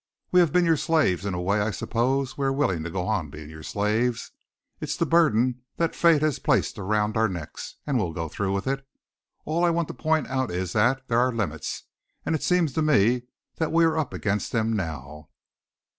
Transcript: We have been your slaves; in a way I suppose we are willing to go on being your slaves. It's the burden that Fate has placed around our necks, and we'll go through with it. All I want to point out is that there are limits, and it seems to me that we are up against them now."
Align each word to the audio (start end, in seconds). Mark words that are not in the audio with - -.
We 0.31 0.39
have 0.39 0.51
been 0.51 0.65
your 0.65 0.77
slaves; 0.77 1.27
in 1.27 1.35
a 1.35 1.39
way 1.39 1.61
I 1.61 1.69
suppose 1.69 2.35
we 2.35 2.47
are 2.47 2.51
willing 2.51 2.83
to 2.85 2.89
go 2.89 3.05
on 3.05 3.29
being 3.29 3.51
your 3.51 3.61
slaves. 3.61 4.31
It's 4.79 4.97
the 4.97 5.05
burden 5.05 5.61
that 5.77 5.93
Fate 5.93 6.23
has 6.23 6.39
placed 6.39 6.79
around 6.79 7.15
our 7.17 7.29
necks, 7.29 7.75
and 7.85 7.99
we'll 7.99 8.11
go 8.11 8.27
through 8.27 8.53
with 8.53 8.65
it. 8.65 8.83
All 9.45 9.63
I 9.63 9.69
want 9.69 9.87
to 9.89 9.93
point 9.93 10.25
out 10.25 10.49
is 10.49 10.73
that 10.73 11.07
there 11.07 11.19
are 11.19 11.31
limits, 11.31 11.83
and 12.25 12.33
it 12.33 12.41
seems 12.41 12.73
to 12.73 12.81
me 12.81 13.27
that 13.57 13.71
we 13.71 13.85
are 13.85 13.95
up 13.95 14.11
against 14.11 14.51
them 14.51 14.73
now." 14.75 15.29